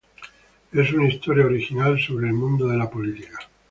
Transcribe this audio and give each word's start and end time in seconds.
Es 0.71 0.91
una 0.93 1.07
historia 1.07 1.45
original 1.45 1.99
sobre 1.99 2.25
el 2.25 2.33
mundo 2.33 2.65
de 2.67 2.75
la 2.75 2.89
política. 2.89 3.37